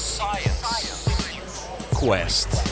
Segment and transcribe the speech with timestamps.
[0.00, 1.10] Science
[1.94, 2.62] Quest.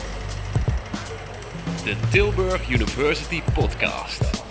[1.83, 4.43] De Tilburg University Podcast.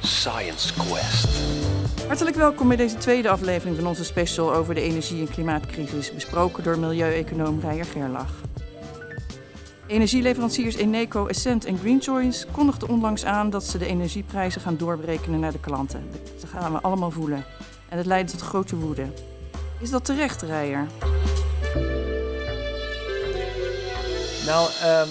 [0.00, 1.28] Science Quest.
[2.06, 6.64] Hartelijk welkom bij deze tweede aflevering van onze special over de energie- en klimaatcrisis, besproken
[6.64, 8.34] door milieueconoom Rijer Gerlach.
[9.86, 15.52] Energieleveranciers Eneco, Essent en Greenchoice kondigden onlangs aan dat ze de energieprijzen gaan doorberekenen naar
[15.52, 16.10] de klanten.
[16.40, 17.44] Dat gaan we allemaal voelen.
[17.88, 19.06] En het leidt tot grote woede.
[19.80, 20.86] Is dat terecht, Rijer?
[24.46, 25.08] Nou, ehm,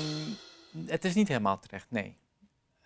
[0.85, 2.17] het is niet helemaal terecht, nee.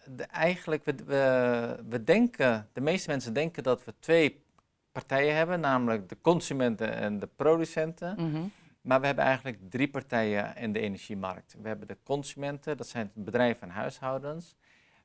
[0.06, 4.44] De, eigenlijk, we, we, we denken, de meeste mensen denken dat we twee
[4.92, 8.16] partijen hebben, namelijk de consumenten en de producenten.
[8.18, 8.44] Mhm.
[8.82, 11.56] Maar we hebben eigenlijk drie partijen in de energiemarkt.
[11.62, 14.56] We hebben de consumenten, dat zijn bedrijven en huishoudens.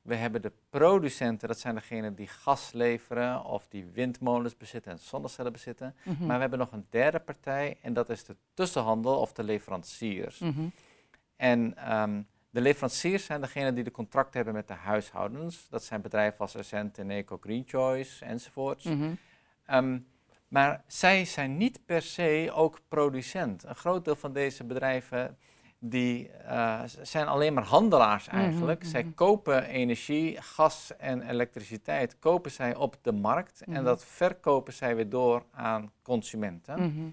[0.03, 4.99] We hebben de producenten, dat zijn degenen die gas leveren of die windmolens bezitten en
[4.99, 5.95] zonnecellen bezitten.
[6.03, 6.25] Mhm.
[6.25, 10.39] Maar we hebben nog een derde partij en dat is de tussenhandel of de leveranciers.
[10.39, 10.67] Mhm.
[11.35, 15.67] En ehm, de leveranciers zijn degenen die de contracten hebben met de huishoudens.
[15.69, 18.83] Dat zijn bedrijven als Essent, Eneco, Green Choice enzovoorts.
[18.83, 19.13] Mhm.
[19.65, 19.99] Ehm,
[20.47, 23.63] maar zij zijn niet per se ook producent.
[23.63, 25.37] Een groot deel van deze bedrijven
[25.85, 28.81] die, eh, zijn alleen maar handelaars eigenlijk.
[28.81, 29.13] Mhm, Zij mhm.
[29.13, 33.75] kopen energie, gas en elektriciteit kopen zij op de markt Mhm.
[33.75, 36.79] en dat verkopen zij weer door aan consumenten.
[36.79, 37.07] Mhm.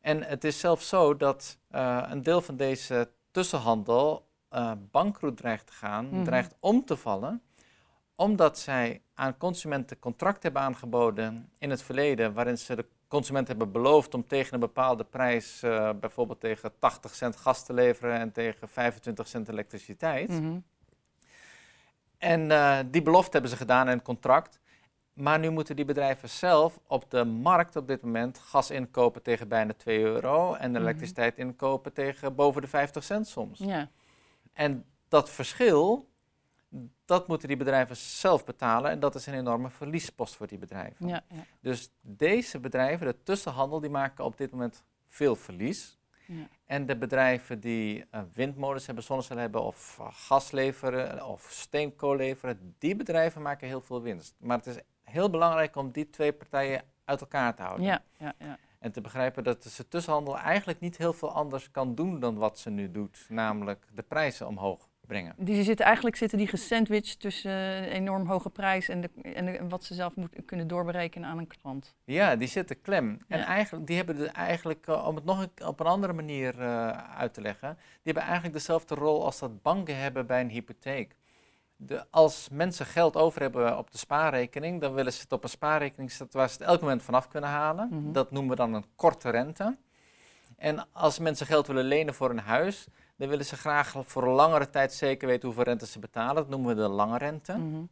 [0.00, 5.66] En het is zelfs zo dat eh, een deel van deze tussenhandel eh bankroet dreigt
[5.66, 6.24] te gaan, Mhm.
[6.24, 7.42] dreigt om te vallen,
[8.14, 13.72] omdat zij aan consumenten contract hebben aangeboden in het verleden, waarin ze de consument hebben
[13.72, 18.32] beloofd om tegen een bepaalde prijs, eh, bijvoorbeeld tegen 80 cent gas te leveren en
[18.32, 20.28] tegen 25 cent elektriciteit.
[20.28, 20.58] Mhm.
[22.18, 24.60] En eh, die belofte hebben ze gedaan in het contract.
[25.12, 29.48] Maar nu moeten die bedrijven zelf op de markt op dit moment gas inkopen tegen
[29.48, 30.80] bijna 2 euro en Mhm.
[30.80, 33.58] elektriciteit inkopen tegen boven de 50 cent soms.
[33.58, 33.88] Ja.
[34.52, 36.08] En dat verschil,
[37.04, 41.08] dat moeten die bedrijven zelf betalen en dat is een enorme verliespost voor die bedrijven.
[41.08, 41.24] Ja.
[41.28, 41.44] Ja.
[41.60, 45.98] Dus deze bedrijven, de tussenhandel, die maken op dit moment veel verlies.
[46.26, 46.48] Ja.
[46.64, 52.16] En de bedrijven die eh, windmolens hebben, zonnecellen hebben of uh, gas leveren of steenkool
[52.16, 54.34] leveren, die bedrijven maken heel veel winst.
[54.38, 57.86] Maar het is heel belangrijk om die twee partijen uit elkaar te houden.
[57.86, 58.02] Ja.
[58.18, 58.34] Ja.
[58.38, 58.58] Ja.
[58.78, 62.58] En te begrijpen dat de tussenhandel eigenlijk niet heel veel anders kan doen dan wat
[62.58, 65.34] ze nu doet, namelijk de prijzen omhoog brengen.
[65.38, 69.58] Die zitten, eigenlijk zitten die gesandwiched tussen een enorm hoge prijs en, de, en, de-
[69.58, 71.94] en wat ze zelf moeten kunnen doorberekenen aan een klant.
[72.04, 73.18] Ja, die zitten klem.
[73.28, 76.60] En eigenlijk, die hebben de, eigenlijk, eh, om het nog een- op een andere manier
[76.60, 80.50] eh, uit te leggen, die hebben eigenlijk dezelfde rol als dat banken hebben bij een
[80.50, 81.16] hypotheek.
[81.78, 85.48] De, als mensen geld over hebben op de spaarrekening, dan willen ze het op een
[85.48, 87.88] spaarrekening zetten waar ze het elk moment vanaf kunnen halen.
[87.90, 88.12] Mhm.
[88.12, 89.76] Dat noemen we dan een korte rente.
[90.56, 94.34] En als mensen geld willen lenen voor een huis, dan willen ze graag voor een
[94.34, 96.34] langere tijd zeker weten hoeveel rente ze betalen.
[96.34, 97.56] Dat noemen we de lange rente.
[97.56, 97.82] Mhm.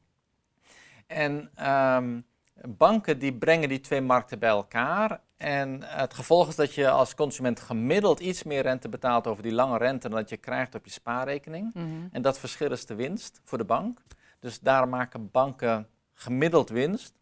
[1.07, 2.21] En ehm,
[2.69, 5.21] banken die brengen die twee markten bij elkaar.
[5.37, 9.53] En het gevolg is dat je als consument gemiddeld iets meer rente betaalt over die
[9.53, 11.75] lange rente dan dat je krijgt op je spaarrekening.
[11.75, 11.87] Mhm.
[12.13, 13.99] En dat verschil is de winst voor de bank.
[14.41, 17.19] Dus daarom maken banken gemiddeld winst.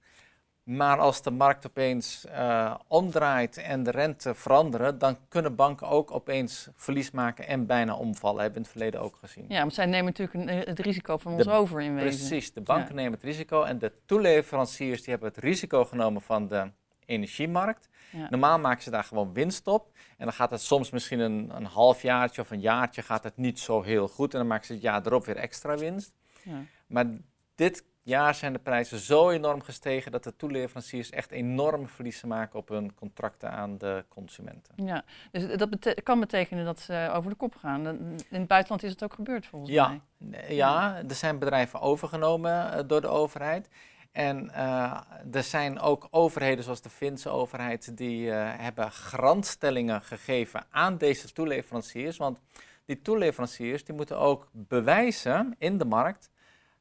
[0.62, 6.10] Maar als de markt opeens eh, omdraait en de rente veranderen, dan kunnen banken ook
[6.10, 8.40] opeens verlies maken en bijna omvallen.
[8.42, 9.44] Hebben we in het verleden ook gezien.
[9.48, 12.26] Ja, want zij nemen natuurlijk eh, het risico van De- ons over in wezen.
[12.28, 12.94] Precies, de banken Ja.
[12.94, 16.70] nemen het risico en de toeleveranciers die hebben het risico genomen van de
[17.06, 17.88] energiemarkt.
[18.10, 18.26] Ja.
[18.30, 21.64] Normaal maken ze daar gewoon winst op en dan gaat het soms misschien een, een
[21.66, 24.82] halfjaartje of een jaartje gaat het niet zo heel goed en dan maken ze het
[24.82, 26.12] jaar erop weer extra winst.
[26.42, 26.60] Ja.
[26.86, 27.06] Maar
[27.54, 32.58] dit jaar zijn de prijzen zo enorm gestegen dat de toeleveranciers echt enorme verliezen maken
[32.58, 34.74] op hun contracten aan de consumenten.
[34.84, 37.86] Ja, dus dat bete- kan betekenen dat ze over de kop gaan.
[37.86, 40.54] In het buitenland is het ook gebeurd volgens Ja, mij.
[40.54, 43.68] Ja, er zijn bedrijven overgenomen eh, door de overheid.
[44.12, 45.00] En eh,
[45.32, 51.32] er zijn ook overheden, zoals de Finse overheid, die eh, hebben garantstellingen gegeven aan deze
[51.32, 52.16] toeleveranciers.
[52.16, 52.38] Want
[52.84, 56.30] die toeleveranciers die moeten ook bewijzen in de markt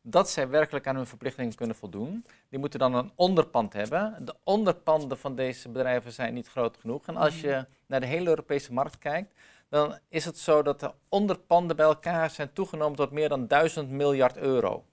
[0.01, 2.25] dat zij werkelijk aan hun verplichtingen kunnen voldoen.
[2.49, 4.25] Die moeten dan een onderpand hebben.
[4.25, 7.07] De onderpanden van deze bedrijven zijn niet groot genoeg.
[7.07, 9.33] En als je naar de hele Europese markt kijkt,
[9.69, 13.89] dan is het zo dat de onderpanden bij elkaar zijn toegenomen tot meer dan 1000
[13.89, 14.85] miljard euro.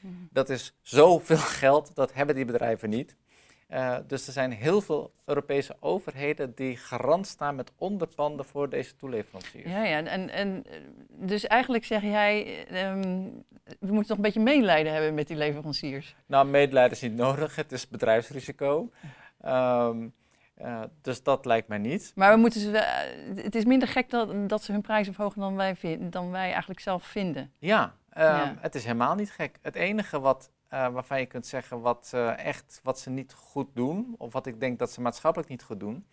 [0.00, 0.12] Mhm.
[0.30, 3.16] Dat is zoveel geld, dat hebben die bedrijven niet.
[3.68, 8.96] Eh, dus er zijn heel veel Europese overheden die garant staan met onderpanden voor deze
[8.96, 9.70] toeleveranciers.
[9.70, 10.02] Ja, ja.
[10.04, 13.02] En, en eh, dus eigenlijk zeg jij, ehm,
[13.80, 16.16] we moeten toch een beetje medelijden hebben met die leveranciers.
[16.26, 18.90] Nou, medelijden is niet nodig, het is bedrijfsrisico.
[19.40, 20.08] Ehm,
[20.58, 22.12] Eh, dus dat lijkt mij niet.
[22.14, 25.40] Maar we moeten ze, eh, het is minder gek dat, dat ze hun prijzen verhogen
[25.40, 27.52] dan wij, dan wij eigenlijk zelf vinden.
[27.58, 28.54] Ja, ehm, Ja.
[28.60, 29.58] het is helemaal niet gek.
[29.62, 33.68] Het enige wat, eh, waarvan je kunt zeggen wat, eh, echt, wat ze niet goed
[33.72, 36.06] doen, of wat ik denk dat ze maatschappelijk niet goed doen,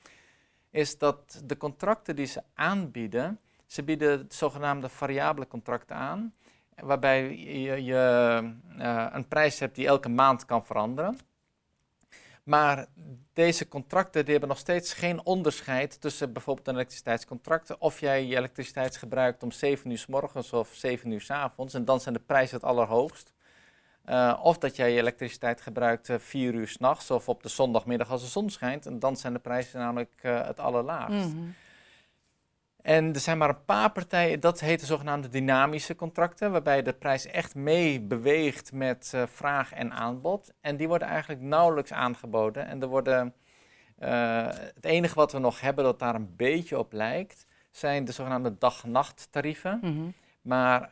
[0.69, 6.33] is dat de contracten die ze aanbieden, ze bieden zogenaamde variabele contracten aan,
[6.75, 11.17] waarbij je, je eh, een prijs hebt die elke maand kan veranderen.
[12.43, 12.87] Maar
[13.33, 17.77] deze contracten die hebben nog steeds geen onderscheid tussen bijvoorbeeld een elektriciteitscontract.
[17.77, 21.73] Of jij je elektriciteit gebruikt om 7 uur s morgens of 7 uur s avonds.
[21.73, 23.33] En dan zijn de prijzen het allerhoogst.
[24.05, 28.09] Eh, of dat jij je elektriciteit gebruikt eh 4 uur s'nachts of op de zondagmiddag
[28.09, 28.85] als de zon schijnt.
[28.85, 31.33] En dan zijn de prijzen namelijk eh, het allerlaagst.
[31.33, 31.43] Mhm.
[32.81, 36.93] En er zijn maar een paar partijen, dat heet de zogenaamde dynamische contracten, waarbij de
[36.93, 40.53] prijs echt mee beweegt met vraag en aanbod.
[40.61, 42.67] En die worden eigenlijk nauwelijks aangeboden.
[42.67, 43.33] En er worden,
[43.95, 48.57] het enige wat we nog hebben dat daar een beetje op lijkt, zijn de zogenaamde
[48.57, 49.79] dag-nacht-tarieven.
[49.81, 50.09] Mhm.
[50.41, 50.89] Maar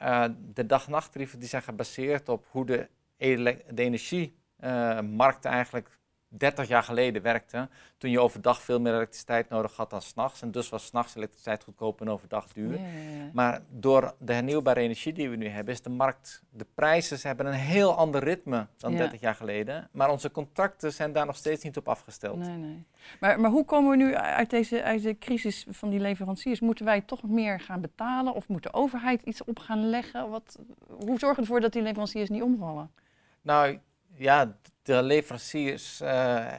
[0.54, 2.90] de dag-nachttarieven die zijn gebaseerd op hoe de,
[3.30, 6.00] de energiemarkt eigenlijk
[6.38, 7.70] 30 jaar geleden werkte.
[7.98, 10.42] Toen je overdag veel meer elektriciteit nodig had dan s'nachts.
[10.42, 12.80] En dus was s'nachts elektriciteit goedkoop en overdag duur.
[12.80, 13.30] Ja, ja, ja.
[13.34, 17.28] Maar door de hernieuwbare energie die we nu hebben, is de markt, de prijzen ze
[17.28, 18.98] hebben een heel ander ritme dan Ja.
[18.98, 19.90] 30 jaar geleden.
[19.92, 22.38] Maar onze contracten zijn daar nog steeds niet op afgesteld.
[22.38, 22.86] Nee, nee.
[23.20, 26.60] Maar, maar hoe komen we nu uit deze, uit de crisis van die leveranciers?
[26.60, 30.30] Moeten wij toch meer gaan betalen of moet de overheid iets op gaan leggen?
[30.30, 32.92] Wat, hoe zorgen we ervoor dat die leveranciers niet omvallen?
[33.44, 33.80] Nou
[34.16, 36.54] ja, de leveranciers eh,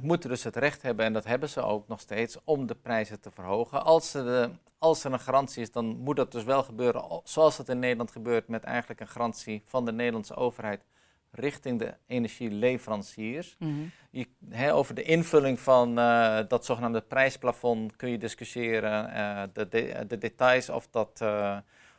[0.00, 3.20] moeten dus het recht hebben, en dat hebben ze ook nog steeds, om de prijzen
[3.20, 3.84] te verhogen.
[3.84, 7.58] Als, ze de, als er een garantie is, dan moet dat dus wel gebeuren zoals
[7.58, 10.84] het in Nederland gebeurt, met eigenlijk een garantie van de Nederlandse overheid
[11.30, 13.56] richting de energieleveranciers.
[14.10, 19.68] Je, hè, over de invulling van eh, dat zogenaamde prijsplafond kun je discussiëren, eh, de,
[19.68, 21.24] de, de details of dat,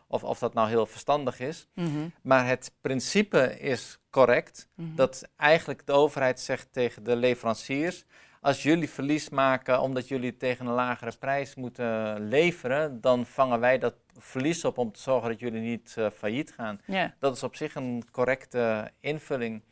[0.07, 1.67] of, of dat nou heel verstandig is.
[1.73, 2.07] Mhm.
[2.21, 4.69] Maar het principe is correct.
[4.75, 4.95] Mhm.
[4.95, 8.05] Dat eigenlijk de overheid zegt tegen de leveranciers:
[8.41, 13.77] als jullie verlies maken omdat jullie tegen een lagere prijs moeten leveren, dan vangen wij
[13.77, 16.81] dat verlies op om te zorgen dat jullie niet eh, failliet gaan.
[17.19, 19.63] Dat is op zich een correcte invulling.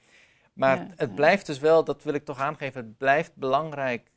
[0.54, 4.12] Maar het blijft dus wel, dat wil ik toch aangeven, het blijft belangrijk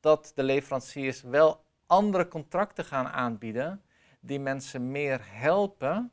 [0.00, 3.82] dat de leveranciers wel andere contracten gaan aanbieden
[4.26, 6.10] die mensen meer helpen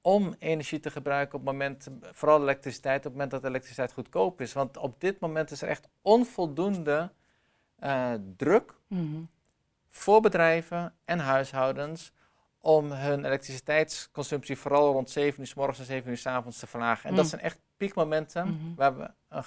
[0.00, 4.40] om energie te gebruiken op het moment, vooral elektriciteit, op het moment dat elektriciteit goedkoop
[4.40, 4.52] is.
[4.52, 7.10] Want op dit moment is er echt onvoldoende
[7.78, 9.22] eh, druk Mhm.
[9.90, 12.12] voor bedrijven en huishoudens
[12.60, 16.66] om hun elektriciteitsconsumptie vooral rond 7 uur s morgens en 7 uur s avonds te
[16.66, 17.08] verlagen.
[17.08, 17.30] En dat Mm.
[17.30, 18.74] zijn echt piekmomenten Mhm.
[18.76, 19.44] waar we een,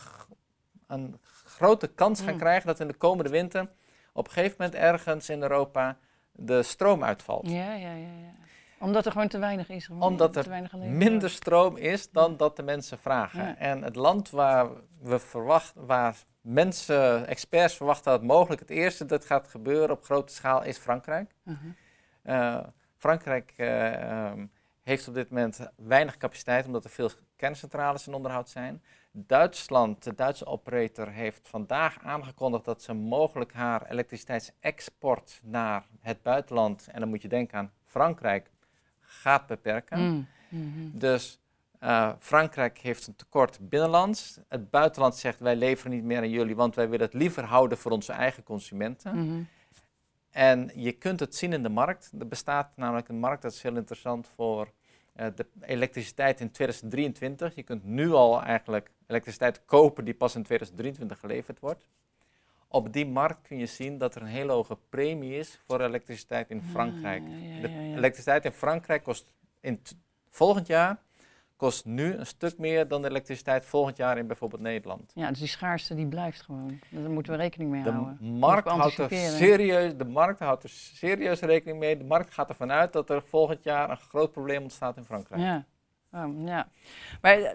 [0.88, 2.39] een grote kans gaan Mm.
[2.39, 3.69] krijgen dat in de komende winter
[4.13, 5.97] op een gegeven moment ergens in Europa
[6.37, 7.49] de stroom uitvalt.
[7.49, 8.35] ja, ja, ja, ja.
[8.79, 9.89] Omdat er gewoon te weinig is.
[9.89, 13.43] Omdat er Minder stroom is dan dat de mensen vragen.
[13.43, 13.57] Ja.
[13.57, 14.67] En het land waar
[15.01, 20.33] we verwachten, waar mensen, experts verwachten dat mogelijk het eerste dat gaat gebeuren op grote
[20.33, 21.35] schaal is Frankrijk.
[21.43, 21.55] Mhm.
[22.21, 22.59] Eh,
[22.97, 24.45] Frankrijk eh, ehm,
[24.83, 28.83] heeft op dit moment weinig capaciteit omdat er veel kerncentrales in onderhoud zijn.
[29.25, 36.87] Duitsland, de Duitse operator, heeft vandaag aangekondigd dat ze mogelijk haar elektriciteitsexport naar het buitenland,
[36.87, 38.49] en dan moet je denken aan Frankrijk,
[38.99, 39.99] gaat beperken.
[39.99, 40.27] Mm.
[40.49, 40.97] Mhm.
[40.97, 41.39] Dus
[41.80, 44.39] eh, Frankrijk heeft een tekort binnenlands.
[44.47, 47.77] Het buitenland zegt wij leveren niet meer aan jullie, want wij willen het liever houden
[47.77, 49.25] voor onze eigen consumenten.
[49.25, 49.42] Mhm.
[50.31, 52.11] En je kunt het zien in de markt.
[52.19, 54.71] Er bestaat namelijk een markt, dat is heel interessant voor
[55.18, 57.56] de elektriciteit in 2023.
[57.56, 61.88] Je kunt nu al eigenlijk elektriciteit kopen die pas in 2023 geleverd wordt.
[62.68, 66.50] Op die markt kun je zien dat er een hele hoge premie is voor elektriciteit
[66.50, 67.24] in Frankrijk.
[67.24, 69.81] Ah, ja, ja, De ja, elektriciteit in Frankrijk kost in
[70.30, 70.97] volgend jaar
[71.57, 75.11] kost nu een stuk meer dan de elektriciteit volgend jaar in bijvoorbeeld Nederland.
[75.16, 76.80] Ja, dus die schaarste die blijft gewoon.
[76.90, 78.18] Daar moeten we rekening mee De houden.
[78.40, 81.97] markt, houdt er serieus, de markt houdt er serieus rekening mee.
[81.97, 85.42] De markt gaat ervan uit dat er volgend jaar een groot probleem ontstaat in Frankrijk.
[85.42, 85.66] Ja.
[86.11, 86.68] Oh, ja.
[87.21, 87.52] Maar eh,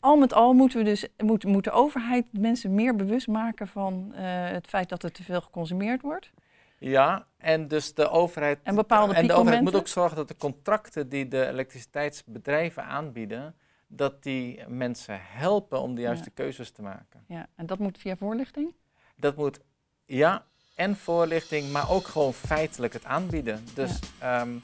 [0.00, 4.12] al met al moeten we dus moet, moet de overheid mensen meer bewust maken van
[4.14, 6.32] eh, het feit dat er te veel geconsumeerd wordt.
[6.78, 8.58] Ja, en dus de overheid.
[8.62, 13.54] En bepaalde en de overheid moet ook zorgen dat de contracten die de elektriciteitsbedrijven aanbieden,
[13.86, 17.24] dat die mensen helpen om de juiste keuzes te maken.
[17.26, 18.74] Ja, en dat moet via voorlichting.
[19.16, 19.60] Dat moet,
[20.04, 23.64] ja, en voorlichting, maar ook gewoon feitelijk het aanbieden.
[23.74, 24.56] Dus ehm,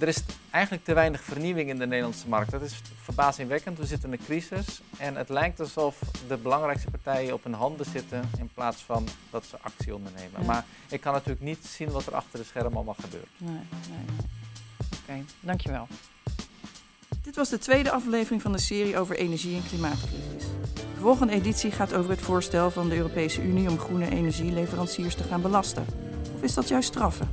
[0.00, 2.50] er is eigenlijk te weinig vernieuwing in de Nederlandse markt.
[2.50, 3.78] Dat is verbazingwekkend.
[3.78, 5.98] We zitten in een crisis en het lijkt alsof
[6.28, 10.40] de belangrijkste partijen op hun handen zitten in plaats van dat ze actie ondernemen.
[10.40, 10.46] Ja.
[10.46, 13.28] Maar ik kan natuurlijk niet zien wat er achter de schermen allemaal gebeurt.
[13.36, 14.26] Nee, nee, nee.
[15.02, 15.86] Oké, dankjewel.
[17.22, 20.44] Dit was de tweede aflevering van de serie over energie- en klimaatcrisis.
[20.74, 25.24] De volgende editie gaat over het voorstel van de Europese Unie om groene energieleveranciers te
[25.24, 25.86] gaan belasten.
[26.34, 27.28] Of is dat juist straffen?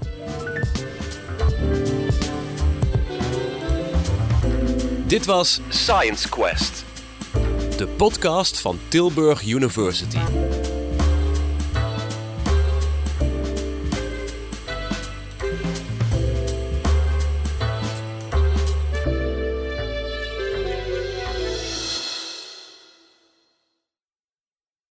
[5.07, 6.85] Dit was Science Quest,
[7.77, 10.42] de podcast van Tilburg University.